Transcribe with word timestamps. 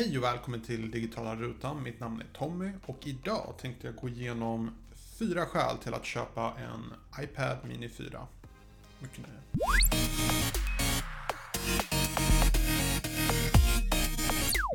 Hej 0.00 0.18
och 0.18 0.24
välkommen 0.24 0.60
till 0.60 0.90
Digitala 0.90 1.36
Rutan. 1.36 1.82
Mitt 1.82 2.00
namn 2.00 2.20
är 2.20 2.38
Tommy 2.38 2.70
och 2.86 3.06
idag 3.06 3.54
tänkte 3.58 3.86
jag 3.86 3.96
gå 3.96 4.08
igenom 4.08 4.70
fyra 5.18 5.46
skäl 5.46 5.76
till 5.76 5.94
att 5.94 6.04
köpa 6.04 6.54
en 6.58 6.94
iPad 7.24 7.56
Mini 7.68 7.88
4. 7.88 8.26
Mycket 8.98 9.18
nöje. 9.18 9.40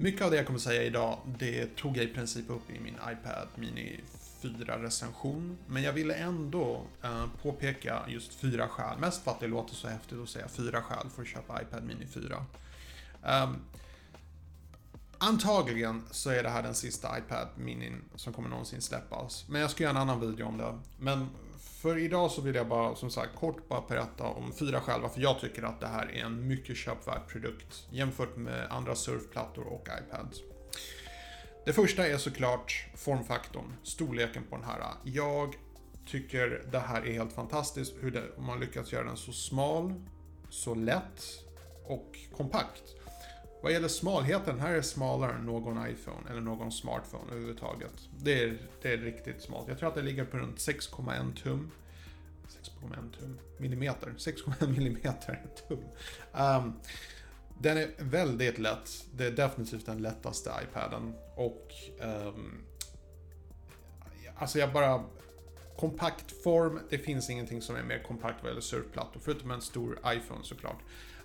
Mycket 0.02 0.21
av 0.21 0.31
det 0.31 0.38
jag 0.38 0.45
kommer 0.45 0.59
säga 0.59 0.84
idag, 0.84 1.20
det 1.39 1.76
tog 1.76 1.98
jag 1.98 2.03
i 2.03 2.13
princip 2.13 2.49
upp 2.49 2.70
i 2.70 2.80
min 2.80 2.95
iPad 2.95 3.48
Mini 3.55 3.99
4 4.41 4.84
recension. 4.84 5.57
Men 5.67 5.84
jag 5.84 5.94
ville 5.94 6.13
ändå 6.13 6.81
eh, 7.03 7.26
påpeka 7.41 8.02
just 8.07 8.34
fyra 8.34 8.67
skäl. 8.67 8.98
Mest 8.99 9.23
för 9.23 9.31
att 9.31 9.39
det 9.39 9.48
låter 9.48 9.76
så 9.76 9.88
häftigt 9.88 10.20
att 10.20 10.30
säga 10.30 10.48
fyra 10.48 10.81
skäl 10.81 11.09
för 11.16 11.21
att 11.21 11.27
köpa 11.27 11.62
iPad 11.62 11.84
Mini 11.84 12.05
4. 12.07 12.35
Um, 12.35 12.45
ehm, 13.23 13.55
Antagligen 15.17 16.03
så 16.11 16.29
är 16.29 16.43
det 16.43 16.49
här 16.49 16.63
den 16.63 16.75
sista 16.75 17.17
iPad 17.17 17.47
Mini 17.55 17.91
som 18.15 18.33
kommer 18.33 18.49
någonsin 18.49 18.81
släppas. 18.81 19.45
Men 19.49 19.61
jag 19.61 19.71
ska 19.71 19.83
göra 19.83 19.91
en 19.91 19.97
annan 19.97 20.19
video 20.19 20.47
om 20.47 20.57
det. 20.57 20.79
Men 20.99 21.29
för 21.59 21.97
idag 21.97 22.31
så 22.31 22.41
vill 22.41 22.55
jag 22.55 22.67
bara, 22.67 22.95
som 22.95 23.09
sagt, 23.09 23.35
kort 23.35 23.67
bara 23.69 23.81
berätta 23.88 24.23
om 24.23 24.53
fyra 24.53 24.81
skäl 24.81 25.01
varför 25.01 25.21
jag 25.21 25.39
tycker 25.39 25.63
att 25.63 25.79
det 25.79 25.88
här 25.88 26.11
är 26.11 26.25
en 26.25 26.47
mycket 26.47 26.77
köpvärd 26.77 27.27
produkt 27.27 27.88
jämfört 27.89 28.35
med 28.35 28.71
andra 28.71 28.95
surfplattor 28.95 29.67
och 29.67 29.88
iPads. 29.99 30.39
Det 31.66 31.73
första 31.73 32.07
är 32.07 32.17
såklart 32.17 32.88
formfaktorn, 32.95 33.73
storleken 33.83 34.43
på 34.49 34.55
den 34.55 34.66
här. 34.66 34.81
Jag 35.03 35.55
tycker 36.07 36.66
det 36.71 36.79
här 36.79 37.07
är 37.07 37.13
helt 37.13 37.33
fantastiskt 37.33 37.93
hur 37.99 38.11
det, 38.11 38.23
man 38.38 38.59
lyckats 38.59 38.91
göra 38.93 39.03
den 39.03 39.17
så 39.17 39.31
smal, 39.31 39.93
så 40.49 40.75
lätt 40.75 41.23
och 41.88 42.17
kompakt. 42.38 42.83
Vad 43.65 43.73
gäller 43.73 43.87
smalheten, 43.87 44.59
här 44.59 44.73
är 44.73 44.81
smalare 44.81 45.33
än 45.33 45.45
någon 45.45 45.89
iPhone 45.89 46.30
eller 46.30 46.41
någon 46.41 46.71
smartphone 46.71 47.31
överhuvudtaget. 47.31 48.09
Det 48.17 48.44
är, 48.44 48.57
det 48.81 48.94
är 48.94 48.97
riktigt 48.97 49.41
smalt. 49.41 49.67
Jag 49.67 49.80
tror 49.80 49.89
att 49.89 49.95
det 49.95 50.02
ligger 50.02 50.25
på 50.25 50.38
runt 50.38 50.57
6,1 50.57 51.35
tum. 51.44 51.72
6,1 52.47 53.19
tum? 53.19 53.39
Millimeter? 53.57 54.13
6,1 54.17 54.67
millimeter 54.67 55.45
tum. 55.67 55.77
Um, 56.33 56.73
den 57.59 57.77
är 57.77 57.89
väldigt 57.97 58.59
lätt. 58.59 58.89
Det 59.13 59.25
är 59.25 59.31
definitivt 59.31 59.85
den 59.85 60.02
lättaste 60.02 60.52
iPaden. 60.63 61.13
Och... 61.35 61.72
Um, 62.02 62.63
alltså 64.35 64.59
jag 64.59 64.73
bara... 64.73 65.03
Kompakt 65.77 66.44
form, 66.44 66.79
det 66.89 66.97
finns 66.97 67.29
ingenting 67.29 67.61
som 67.61 67.75
är 67.75 67.83
mer 67.83 68.03
kompakt 68.03 68.38
vad 68.41 68.50
gäller 68.50 68.61
surfplattor, 68.61 69.19
förutom 69.23 69.52
en 69.52 69.61
stor 69.61 70.00
iPhone 70.05 70.44
såklart. 70.44 70.79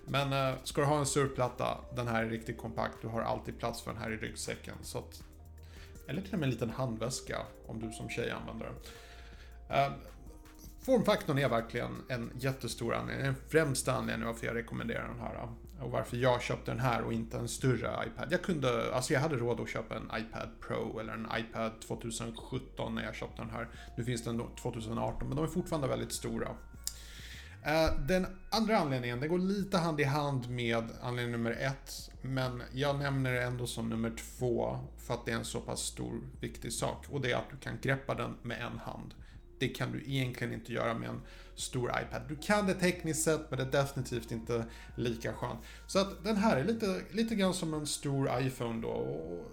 Men 0.05 0.33
eh, 0.33 0.59
ska 0.63 0.81
du 0.81 0.87
ha 0.87 0.99
en 0.99 1.05
surfplatta, 1.05 1.77
den 1.95 2.07
här 2.07 2.23
är 2.23 2.29
riktigt 2.29 2.57
kompakt, 2.57 2.97
du 3.01 3.07
har 3.07 3.21
alltid 3.21 3.59
plats 3.59 3.81
för 3.81 3.91
den 3.91 4.01
här 4.01 4.11
i 4.11 4.17
ryggsäcken. 4.17 4.75
Så 4.81 4.97
att, 4.97 5.23
eller 6.07 6.21
till 6.21 6.33
och 6.33 6.39
med 6.39 6.47
en 6.47 6.53
liten 6.53 6.69
handväska 6.69 7.37
om 7.67 7.79
du 7.79 7.91
som 7.91 8.09
tjej 8.09 8.31
använder 8.31 8.65
den. 8.65 8.75
Eh, 9.77 9.91
formfaktorn 10.81 11.37
är 11.37 11.49
verkligen 11.49 11.91
en 12.09 12.31
jättestor 12.39 12.93
anledning, 12.93 13.25
den 13.25 13.35
främsta 13.49 13.93
anledningen 13.93 14.27
varför 14.27 14.47
jag 14.47 14.55
rekommenderar 14.55 15.07
den 15.07 15.19
här. 15.19 15.35
Eh, 15.35 15.49
och 15.83 15.91
varför 15.91 16.17
jag 16.17 16.41
köpte 16.41 16.71
den 16.71 16.79
här 16.79 17.01
och 17.01 17.13
inte 17.13 17.37
en 17.37 17.47
större 17.47 18.05
iPad. 18.07 18.27
Jag 18.31 18.41
kunde, 18.41 18.95
alltså 18.95 19.13
jag 19.13 19.21
hade 19.21 19.35
råd 19.35 19.59
att 19.59 19.69
köpa 19.69 19.95
en 19.95 20.11
iPad 20.17 20.49
Pro 20.67 20.99
eller 20.99 21.13
en 21.13 21.27
iPad 21.37 21.71
2017 21.87 22.95
när 22.95 23.03
jag 23.03 23.15
köpte 23.15 23.41
den 23.41 23.49
här. 23.49 23.67
Nu 23.97 24.03
finns 24.03 24.23
den 24.23 24.41
2018, 24.61 25.27
men 25.27 25.37
de 25.37 25.45
är 25.45 25.49
fortfarande 25.49 25.87
väldigt 25.87 26.11
stora. 26.11 26.47
Eh, 27.63 27.99
den 28.07 28.27
andra 28.49 28.77
anledningen, 28.77 29.19
det 29.19 29.27
går 29.27 29.39
lite 29.39 29.77
hand 29.77 29.99
i 29.99 30.03
hand 30.03 30.49
med 30.49 30.83
anledning 31.01 31.31
nummer 31.31 31.51
ett, 31.51 32.11
men 32.21 32.63
jag 32.73 32.99
nämner 32.99 33.33
det 33.33 33.43
ändå 33.43 33.67
som 33.67 33.89
nummer 33.89 34.13
två 34.37 34.79
för 34.97 35.13
att 35.13 35.25
det 35.25 35.31
är 35.31 35.35
en 35.35 35.45
så 35.45 35.61
pass 35.61 35.79
stor, 35.79 36.21
viktig 36.39 36.73
sak. 36.73 37.05
Och 37.09 37.21
det 37.21 37.31
är 37.31 37.35
att 37.35 37.49
du 37.51 37.57
kan 37.57 37.77
greppa 37.81 38.15
den 38.15 38.35
med 38.41 38.61
en 38.61 38.77
hand. 38.77 39.13
Det 39.59 39.67
kan 39.67 39.91
du 39.91 40.03
egentligen 40.05 40.53
inte 40.53 40.73
göra 40.73 40.93
med 40.93 41.09
en 41.09 41.21
stor 41.55 41.89
iPad. 41.89 42.21
Du 42.29 42.35
kan 42.35 42.67
det 42.67 42.73
tekniskt 42.73 43.23
sett, 43.23 43.49
men 43.49 43.59
det 43.59 43.65
är 43.65 43.83
definitivt 43.83 44.31
inte 44.31 44.65
lika 44.95 45.33
skönt. 45.33 45.59
Så 45.87 45.99
att 45.99 46.23
den 46.23 46.37
här 46.37 46.57
är 46.57 46.63
lite, 46.63 47.01
lite 47.11 47.35
grann 47.35 47.53
som 47.53 47.73
en 47.73 47.87
stor 47.87 48.41
iPhone 48.41 48.81
då. 48.81 48.87
Och 48.87 49.51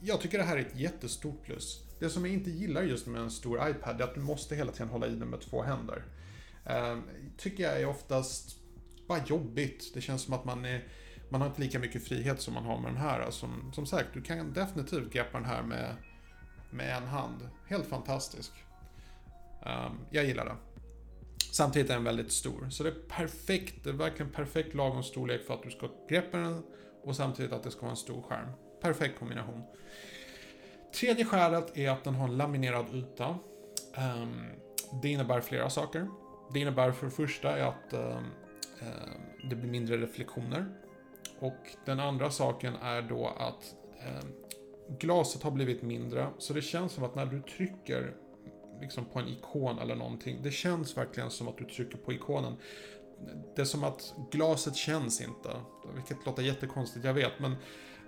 jag 0.00 0.20
tycker 0.20 0.38
det 0.38 0.44
här 0.44 0.56
är 0.56 0.60
ett 0.60 0.76
jättestort 0.76 1.42
plus. 1.44 1.80
Det 1.98 2.10
som 2.10 2.24
jag 2.24 2.34
inte 2.34 2.50
gillar 2.50 2.82
just 2.82 3.06
med 3.06 3.20
en 3.20 3.30
stor 3.30 3.68
iPad 3.68 4.00
är 4.00 4.04
att 4.04 4.14
du 4.14 4.20
måste 4.20 4.56
hela 4.56 4.72
tiden 4.72 4.88
hålla 4.88 5.06
i 5.06 5.14
den 5.14 5.28
med 5.28 5.40
två 5.40 5.62
händer. 5.62 6.02
Ehm, 6.66 7.02
tycker 7.38 7.64
jag 7.64 7.80
är 7.80 7.86
oftast 7.86 8.56
bara 9.08 9.24
jobbigt. 9.26 9.94
Det 9.94 10.00
känns 10.00 10.22
som 10.22 10.34
att 10.34 10.44
man 10.44 10.64
är 10.64 10.84
man 11.28 11.40
har 11.40 11.48
inte 11.48 11.60
lika 11.60 11.78
mycket 11.78 12.04
frihet 12.04 12.40
som 12.40 12.54
man 12.54 12.64
har 12.64 12.80
med 12.80 12.90
den 12.90 13.00
här. 13.00 13.20
Alltså, 13.20 13.40
som, 13.40 13.72
som 13.72 13.86
sagt, 13.86 14.08
du 14.14 14.22
kan 14.22 14.52
definitivt 14.52 15.12
greppa 15.12 15.38
den 15.38 15.48
här 15.48 15.62
med, 15.62 15.94
med 16.70 16.96
en 16.96 17.06
hand. 17.06 17.48
Helt 17.68 17.86
fantastisk. 17.86 18.52
Um, 19.66 20.00
jag 20.10 20.24
gillar 20.24 20.44
det. 20.44 20.56
Samtidigt 21.52 21.90
är 21.90 21.94
den 21.94 22.04
väldigt 22.04 22.32
stor. 22.32 22.68
Så 22.70 22.82
det 22.82 22.88
är 22.88 23.08
perfekt, 23.08 23.84
det 23.84 23.90
är 23.90 23.94
verkligen 23.94 24.32
perfekt 24.32 24.74
lagom 24.74 25.02
storlek 25.02 25.46
för 25.46 25.54
att 25.54 25.62
du 25.62 25.70
ska 25.70 25.90
greppa 26.08 26.38
den 26.38 26.62
och 27.04 27.16
samtidigt 27.16 27.52
att 27.52 27.62
det 27.62 27.70
ska 27.70 27.80
vara 27.80 27.90
en 27.90 27.96
stor 27.96 28.22
skärm. 28.22 28.48
Perfekt 28.82 29.18
kombination. 29.18 29.62
Tredje 30.94 31.24
skälet 31.24 31.76
är 31.76 31.90
att 31.90 32.04
den 32.04 32.14
har 32.14 32.28
en 32.28 32.36
laminerad 32.36 32.86
yta. 32.94 33.38
Um, 33.96 34.46
det 35.02 35.08
innebär 35.08 35.40
flera 35.40 35.70
saker. 35.70 36.08
Det 36.52 36.60
innebär 36.60 36.92
för 36.92 37.06
det 37.06 37.12
första 37.12 37.66
att 37.66 37.92
eh, 37.92 38.18
det 39.50 39.56
blir 39.56 39.70
mindre 39.70 39.96
reflektioner. 39.96 40.66
Och 41.38 41.76
den 41.84 42.00
andra 42.00 42.30
saken 42.30 42.74
är 42.82 43.02
då 43.02 43.26
att 43.26 43.74
eh, 44.06 44.28
glaset 44.98 45.42
har 45.42 45.50
blivit 45.50 45.82
mindre. 45.82 46.28
Så 46.38 46.52
det 46.52 46.62
känns 46.62 46.92
som 46.92 47.04
att 47.04 47.14
när 47.14 47.26
du 47.26 47.42
trycker 47.42 48.14
liksom 48.80 49.04
på 49.04 49.18
en 49.18 49.28
ikon 49.28 49.78
eller 49.78 49.94
någonting. 49.94 50.42
Det 50.42 50.50
känns 50.50 50.96
verkligen 50.96 51.30
som 51.30 51.48
att 51.48 51.58
du 51.58 51.64
trycker 51.64 51.98
på 51.98 52.12
ikonen. 52.12 52.56
Det 53.56 53.62
är 53.62 53.66
som 53.66 53.84
att 53.84 54.14
glaset 54.30 54.76
känns 54.76 55.20
inte. 55.20 55.50
Vilket 55.94 56.26
låter 56.26 56.42
jättekonstigt, 56.42 57.04
jag 57.04 57.14
vet. 57.14 57.38
Men 57.38 57.56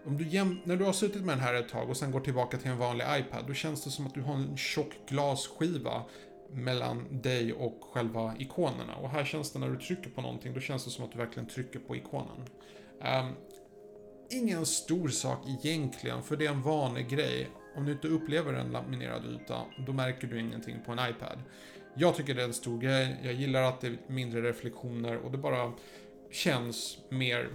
om 0.06 0.18
du 0.18 0.28
jäm, 0.28 0.58
när 0.64 0.76
du 0.76 0.84
har 0.84 0.92
suttit 0.92 1.24
med 1.24 1.36
den 1.36 1.44
här 1.44 1.54
ett 1.54 1.68
tag 1.68 1.90
och 1.90 1.96
sen 1.96 2.10
går 2.10 2.20
tillbaka 2.20 2.58
till 2.58 2.70
en 2.70 2.78
vanlig 2.78 3.04
iPad. 3.18 3.44
Då 3.46 3.54
känns 3.54 3.84
det 3.84 3.90
som 3.90 4.06
att 4.06 4.14
du 4.14 4.20
har 4.20 4.34
en 4.34 4.56
tjock 4.56 4.92
glasskiva 5.08 6.02
mellan 6.52 7.22
dig 7.22 7.52
och 7.52 7.78
själva 7.92 8.34
ikonerna. 8.38 8.96
Och 8.96 9.10
här 9.10 9.24
känns 9.24 9.52
det 9.52 9.58
när 9.58 9.68
du 9.68 9.76
trycker 9.76 10.10
på 10.10 10.20
någonting, 10.20 10.54
då 10.54 10.60
känns 10.60 10.84
det 10.84 10.90
som 10.90 11.04
att 11.04 11.12
du 11.12 11.18
verkligen 11.18 11.48
trycker 11.48 11.78
på 11.78 11.96
ikonen. 11.96 12.44
Um, 13.00 13.32
ingen 14.30 14.66
stor 14.66 15.08
sak 15.08 15.38
egentligen, 15.48 16.22
för 16.22 16.36
det 16.36 16.46
är 16.46 16.50
en 16.50 16.62
vanlig 16.62 17.08
grej. 17.08 17.48
Om 17.76 17.84
du 17.84 17.92
inte 17.92 18.08
upplever 18.08 18.52
en 18.52 18.72
laminerad 18.72 19.22
yta, 19.26 19.60
då 19.86 19.92
märker 19.92 20.26
du 20.26 20.40
ingenting 20.40 20.76
på 20.86 20.92
en 20.92 20.98
iPad. 20.98 21.38
Jag 21.94 22.16
tycker 22.16 22.34
det 22.34 22.42
är 22.42 22.46
en 22.46 22.54
stor 22.54 22.78
grej, 22.78 23.16
jag 23.22 23.34
gillar 23.34 23.62
att 23.62 23.80
det 23.80 23.86
är 23.86 23.98
mindre 24.06 24.42
reflektioner 24.42 25.16
och 25.16 25.30
det 25.30 25.38
bara 25.38 25.72
känns 26.30 26.98
mer 27.08 27.48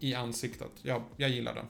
i 0.00 0.14
ansiktet. 0.14 0.70
Jag, 0.82 1.02
jag 1.16 1.30
gillar 1.30 1.54
det. 1.54 1.64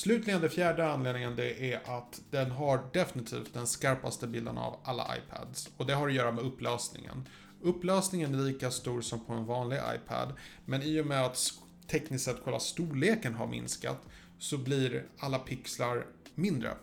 Slutligen, 0.00 0.40
den 0.40 0.50
fjärde 0.50 0.88
anledningen, 0.88 1.36
det 1.36 1.72
är 1.72 1.98
att 1.98 2.22
den 2.30 2.50
har 2.50 2.82
definitivt 2.92 3.54
den 3.54 3.66
skarpaste 3.66 4.26
bilden 4.26 4.58
av 4.58 4.80
alla 4.84 5.16
iPads. 5.16 5.70
Och 5.76 5.86
det 5.86 5.94
har 5.94 6.08
att 6.08 6.14
göra 6.14 6.32
med 6.32 6.44
upplösningen. 6.44 7.28
Upplösningen 7.60 8.34
är 8.34 8.38
lika 8.38 8.70
stor 8.70 9.00
som 9.00 9.24
på 9.24 9.32
en 9.32 9.44
vanlig 9.44 9.78
iPad, 9.94 10.32
men 10.64 10.82
i 10.82 11.00
och 11.00 11.06
med 11.06 11.24
att 11.24 11.52
tekniskt 11.86 12.24
sett 12.24 12.40
själva 12.40 12.60
storleken 12.60 13.34
har 13.34 13.46
minskat, 13.46 13.98
så 14.38 14.58
blir 14.58 15.04
alla 15.18 15.38
pixlar 15.38 16.06
mindre. 16.34 16.74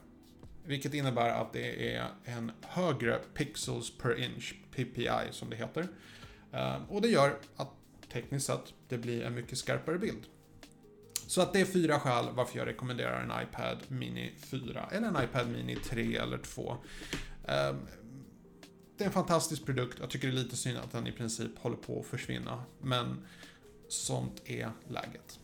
Vilket 0.66 0.94
innebär 0.94 1.30
att 1.30 1.54
det 1.54 1.96
är 1.96 2.08
en 2.26 2.52
högre 2.62 3.20
pixels 3.34 3.98
per 3.98 4.20
inch, 4.24 4.56
PPI 4.72 5.32
som 5.32 5.50
det 5.50 5.56
heter. 5.56 5.88
Ehm, 6.52 6.82
och 6.90 7.02
det 7.02 7.08
gör 7.08 7.38
att 7.56 7.72
tekniskt 8.14 8.46
sett 8.46 8.74
det 8.88 8.98
blir 8.98 9.24
en 9.24 9.36
mycket 9.36 9.58
skarpare 9.58 9.98
bild. 9.98 10.26
Så 11.28 11.42
att 11.42 11.54
det 11.54 11.62
är 11.62 11.66
fyra 11.66 12.00
skäl 12.00 12.26
varför 12.34 12.58
jag 12.58 12.68
rekommenderar 12.68 13.22
en 13.22 13.44
iPad 13.44 13.78
Mini 13.88 14.32
4 14.38 14.90
eller 14.92 15.08
en 15.08 15.24
iPad 15.24 15.50
Mini 15.50 15.76
3 15.76 16.16
eller 16.16 16.38
2. 16.38 16.78
Ehm, 17.48 17.76
det 18.98 19.04
är 19.04 19.08
en 19.08 19.14
fantastisk 19.14 19.66
produkt. 19.66 19.98
Jag 20.00 20.10
tycker 20.10 20.28
det 20.28 20.34
är 20.34 20.44
lite 20.44 20.58
synd 20.58 20.78
att 20.78 20.92
den 20.92 21.08
i 21.08 21.12
princip 21.12 21.60
håller 21.60 21.78
på 21.78 22.00
att 22.00 22.06
försvinna. 22.06 22.64
Men 22.82 23.26
sånt 23.88 24.42
är 24.46 24.72
läget. 24.88 25.40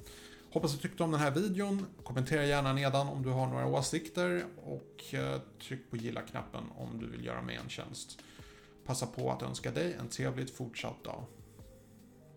Hoppas 0.51 0.71
du 0.71 0.77
tyckte 0.77 1.03
om 1.03 1.12
den 1.12 1.19
här 1.19 1.31
videon. 1.31 1.85
Kommentera 2.03 2.45
gärna 2.45 2.74
nedan 2.74 3.07
om 3.07 3.24
du 3.24 3.30
har 3.30 3.47
några 3.47 3.68
åsikter 3.68 4.45
och 4.65 5.13
eh, 5.13 5.41
tryck 5.68 5.89
på 5.89 5.97
gilla-knappen 5.97 6.63
om 6.77 7.00
du 7.00 7.09
vill 7.09 7.25
göra 7.25 7.41
mig 7.41 7.56
en 7.56 7.69
tjänst. 7.69 8.19
Passa 8.85 9.06
på 9.06 9.31
att 9.31 9.41
önska 9.41 9.71
dig 9.71 9.95
en 10.00 10.07
trevligt 10.07 10.51
fortsatt 10.57 11.03
dag. 11.03 11.25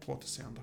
På 0.07 0.13
återseende. 0.13 0.61